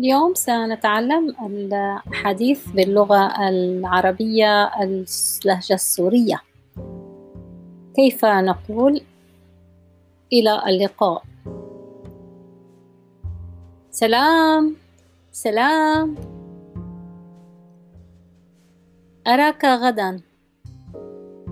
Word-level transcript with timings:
اليوم 0.00 0.34
سنتعلم 0.34 1.36
الحديث 2.08 2.68
باللغة 2.68 3.48
العربية 3.48 4.64
اللهجة 4.82 5.74
السورية. 5.74 6.40
كيف 7.96 8.24
نقول 8.24 9.00
إلى 10.32 10.62
اللقاء؟ 10.66 11.22
سلام 13.90 14.76
سلام. 15.32 16.16
أراك 19.26 19.64
غدا. 19.64 20.20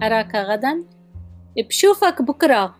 أراك 0.02 0.34
غدا؟ 0.34 0.84
بشوفك 1.56 2.22
بكرة. 2.22 2.74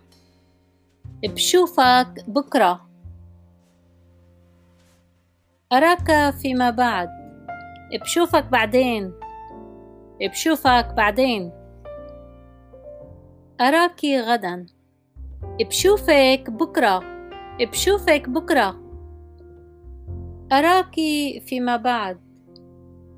بشوفك 1.23 2.23
بكرة. 2.27 2.88
أراك 5.73 6.33
فيما 6.33 6.69
بعد. 6.69 7.09
بشوفك 8.01 8.43
بعدين. 8.45 9.13
بشوفك 10.21 10.93
بعدين. 10.97 11.51
أراك 13.61 14.05
غدا. 14.05 14.65
بشوفك 15.61 16.43
بكرة. 16.49 17.03
بشوفك 17.61 18.29
بكرة. 18.29 18.79
أراك 20.51 20.95
فيما 21.45 21.77
بعد. 21.77 22.19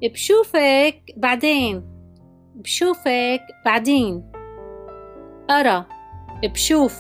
بشوفك 0.04 1.02
بعدين. 1.18 1.84
بشوفك 2.56 3.42
بعدين. 3.66 4.32
أرى. 5.50 5.86
بشوف. 6.44 7.00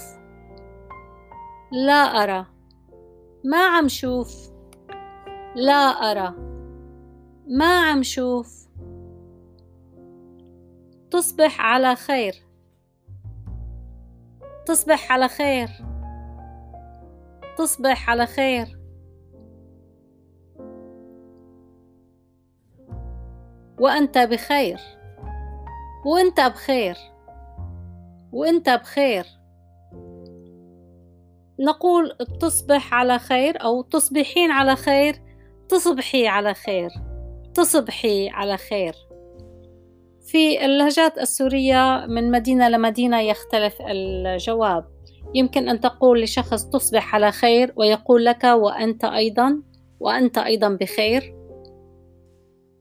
لا 1.71 2.23
أرى. 2.23 2.45
ما 3.45 3.65
عم 3.65 3.87
شوف. 3.87 4.50
لا 5.55 5.73
أرى. 6.11 6.33
ما 7.47 7.89
عم 7.89 8.03
شوف. 8.03 8.67
تصبح 11.11 11.61
على 11.61 11.95
خير. 11.95 12.33
تصبح 14.65 15.11
على 15.11 15.27
خير. 15.27 15.67
تصبح 17.57 18.09
على 18.09 18.25
خير. 18.25 18.79
وأنت 23.79 24.17
بخير. 24.17 24.79
وأنت 26.05 26.41
بخير. 26.41 26.95
وأنت 28.31 28.69
بخير. 28.69 29.25
نقول 31.59 32.17
تصبح 32.41 32.93
على 32.93 33.19
خير 33.19 33.63
أو 33.63 33.81
تصبحين 33.81 34.51
على 34.51 34.75
خير. 34.75 35.30
تصبحي 35.71 36.27
على 36.27 36.53
خير. 36.53 36.89
تصبحي 37.53 38.29
على 38.29 38.57
خير. 38.57 38.93
في 40.21 40.65
اللهجات 40.65 41.17
السورية 41.17 42.05
من 42.09 42.31
مدينة 42.31 42.69
لمدينة 42.69 43.21
يختلف 43.21 43.81
الجواب. 43.81 44.85
يمكن 45.35 45.69
أن 45.69 45.79
تقول 45.79 46.21
لشخص 46.21 46.65
تصبح 46.65 47.15
على 47.15 47.31
خير 47.31 47.73
ويقول 47.75 48.25
لك 48.25 48.43
وأنت 48.43 49.03
أيضا 49.03 49.61
وأنت 49.99 50.37
أيضا 50.37 50.69
بخير. 50.69 51.35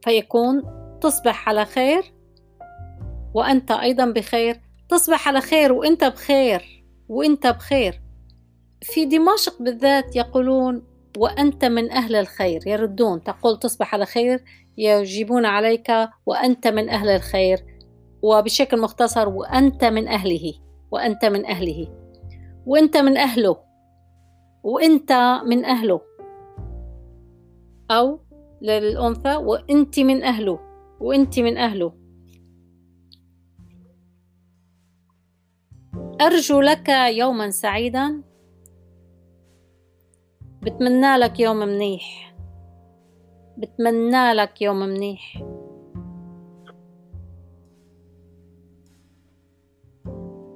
فيكون 0.04 0.62
تصبح 1.00 1.48
على 1.48 1.64
خير 1.64 2.02
وأنت 3.34 3.70
أيضا 3.70 4.04
بخير. 4.10 4.60
تصبح 4.88 5.28
على 5.28 5.40
خير 5.40 5.72
وأنت 5.72 6.04
بخير 6.04 6.84
وأنت 7.08 7.46
بخير. 7.46 8.00
في 8.82 9.04
دمشق 9.04 9.62
بالذات 9.62 10.16
يقولون 10.16 10.89
وأنت 11.18 11.64
من 11.64 11.92
أهل 11.92 12.16
الخير. 12.16 12.66
يردون 12.66 13.22
تقول 13.22 13.58
تصبح 13.58 13.94
على 13.94 14.06
خير 14.06 14.44
يجيبون 14.78 15.46
عليك 15.46 15.92
وأنت 16.26 16.66
من 16.66 16.88
أهل 16.88 17.08
الخير 17.08 17.64
وبشكل 18.22 18.80
مختصر 18.80 19.28
وأنت 19.28 19.84
من 19.84 20.08
أهله 20.08 20.52
وأنت 20.90 21.24
من 21.24 21.46
أهله. 21.46 21.88
وأنت 22.66 22.96
من 22.96 23.16
أهله. 23.16 23.56
وأنت 24.62 25.12
من 25.46 25.64
أهله. 25.64 26.00
أو 27.90 28.20
للأنثى 28.62 29.36
وأنت 29.36 30.00
من 30.00 30.24
أهله. 30.24 30.58
وأنت 31.00 31.38
من 31.38 31.56
أهله. 31.56 31.92
أرجو 36.20 36.60
لك 36.60 36.88
يوما 36.88 37.50
سعيدا. 37.50 38.29
بتمنى 40.62 41.16
لك 41.16 41.40
يوم 41.40 41.56
منيح 41.56 42.34
بتمنى 43.58 44.32
لك 44.32 44.62
يوم 44.62 44.76
منيح 44.76 45.42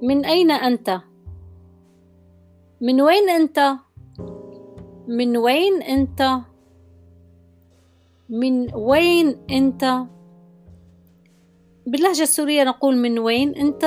من 0.03 0.25
أين 0.25 0.51
أنت؟ 0.51 1.01
من 2.81 3.01
وين 3.01 3.31
أنت؟ 3.31 3.77
من 5.09 5.37
وين 5.37 5.83
أنت؟ 5.83 6.41
من 8.29 8.75
وين 8.75 9.37
أنت؟ 9.51 10.07
باللهجة 11.87 12.23
السورية 12.23 12.65
نقول 12.65 12.97
من 12.97 13.19
وين 13.19 13.55
أنت؟ 13.55 13.87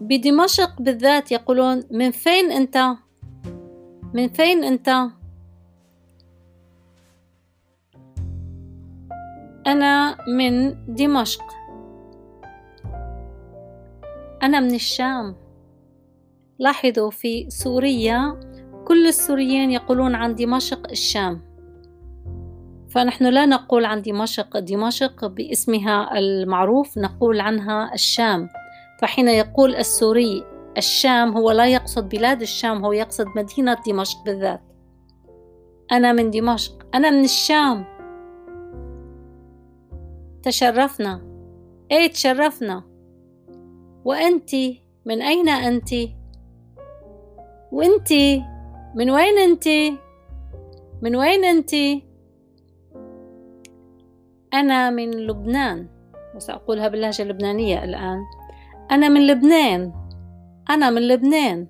بدمشق 0.00 0.82
بالذات 0.82 1.32
يقولون 1.32 1.82
من 1.90 2.10
فين 2.10 2.52
أنت؟ 2.52 2.96
من 4.14 4.28
فين 4.28 4.64
أنت؟ 4.64 4.88
أنا 9.66 10.16
من 10.28 10.76
دمشق. 10.94 11.42
أنا 14.42 14.60
من 14.60 14.74
الشام. 14.74 15.36
لاحظوا 16.58 17.10
في 17.10 17.50
سوريا 17.50 18.40
كل 18.84 19.06
السوريين 19.06 19.70
يقولون 19.70 20.14
عن 20.14 20.34
دمشق 20.34 20.90
الشام. 20.90 21.40
فنحن 22.90 23.26
لا 23.26 23.46
نقول 23.46 23.84
عن 23.84 24.02
دمشق 24.02 24.58
دمشق 24.58 25.26
باسمها 25.26 26.18
المعروف 26.18 26.98
نقول 26.98 27.40
عنها 27.40 27.94
الشام. 27.94 28.48
فحين 29.00 29.28
يقول 29.28 29.74
السوري 29.76 30.44
الشام 30.76 31.36
هو 31.36 31.50
لا 31.50 31.66
يقصد 31.66 32.08
بلاد 32.08 32.40
الشام 32.40 32.84
هو 32.84 32.92
يقصد 32.92 33.26
مدينة 33.36 33.76
دمشق 33.86 34.24
بالذات. 34.24 34.62
أنا 35.92 36.12
من 36.12 36.30
دمشق 36.30 36.86
أنا 36.94 37.10
من 37.10 37.24
الشام. 37.24 37.84
تشرفنا. 40.42 41.22
إيه 41.90 42.10
تشرفنا؟ 42.10 42.82
وأنت 44.04 44.50
من 45.06 45.22
أين 45.22 45.48
أنت؟ 45.48 45.90
وأنت 47.72 48.12
من 48.94 49.10
وين 49.10 49.38
أنت؟ 49.38 49.68
من 51.02 51.16
وين 51.16 51.44
أنت؟ 51.44 51.74
أنا 54.54 54.90
من 54.90 55.10
لبنان. 55.10 55.88
وسأقولها 56.36 56.88
باللهجة 56.88 57.22
اللبنانية 57.22 57.84
الآن. 57.84 58.18
أنا 58.90 59.08
من 59.08 59.26
لبنان. 59.26 60.07
أنا 60.70 60.90
من 60.90 61.08
لبنان. 61.08 61.66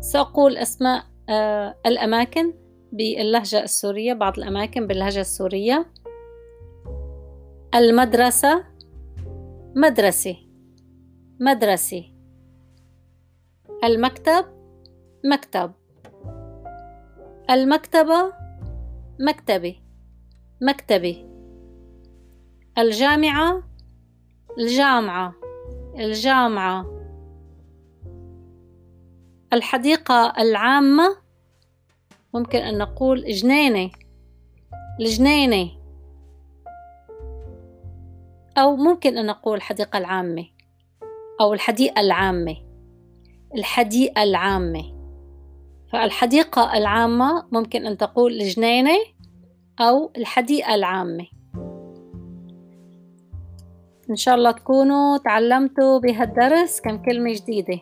سأقول 0.00 0.56
أسماء 0.56 1.04
آه، 1.28 1.74
الأماكن 1.86 2.54
باللهجة 2.92 3.62
السورية 3.62 4.12
بعض 4.12 4.38
الأماكن 4.38 4.86
باللهجة 4.86 5.20
السورية. 5.20 5.86
المدرسة 7.74 8.64
مدرسة 9.76 10.36
مدرسة. 11.40 12.04
المكتب 13.84 14.44
مكتب. 15.24 15.72
المكتبة 17.50 18.32
مكتبة. 19.20 19.81
مكتبي 20.62 21.26
الجامعة. 22.78 23.62
الجامعة. 24.58 25.34
الجامعة. 25.98 26.86
الحديقة 29.52 30.32
العامة. 30.38 31.16
ممكن 32.34 32.58
أن 32.58 32.78
نقول 32.78 33.24
جنينة. 33.24 33.90
الجنينة. 35.00 35.70
أو 38.58 38.76
ممكن 38.76 39.18
أن 39.18 39.26
نقول 39.26 39.56
الحديقة 39.56 39.98
العامة. 39.98 40.46
أو 41.40 41.54
الحديقة 41.54 42.00
العامة. 42.00 42.56
الحديقة 43.54 44.22
العامة. 44.22 44.84
فالحديقة 45.92 46.76
العامة 46.76 47.46
ممكن 47.52 47.86
أن 47.86 47.96
تقول 47.96 48.32
الجنينة 48.32 49.11
أو 49.80 50.10
الحديقة 50.16 50.74
العامة. 50.74 51.26
إن 54.10 54.16
شاء 54.16 54.34
الله 54.34 54.50
تكونوا 54.50 55.18
تعلمتوا 55.18 55.98
بهالدرس 55.98 56.80
كم 56.80 57.02
كلمة 57.02 57.32
جديدة. 57.32 57.80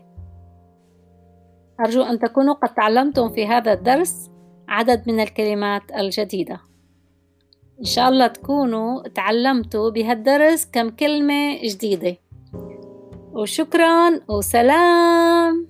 أرجو 1.80 2.02
أن 2.02 2.18
تكونوا 2.18 2.54
قد 2.54 2.74
تعلمتم 2.74 3.28
في 3.28 3.46
هذا 3.46 3.72
الدرس 3.72 4.30
عدد 4.68 5.10
من 5.10 5.20
الكلمات 5.20 5.82
الجديدة. 5.96 6.60
إن 7.80 7.84
شاء 7.84 8.08
الله 8.08 8.26
تكونوا 8.26 9.08
تعلمتوا 9.08 9.90
بهالدرس 9.90 10.66
كم 10.72 10.90
كلمة 10.90 11.62
جديدة. 11.62 12.16
وشكرا 13.32 14.20
وسلام! 14.28 15.68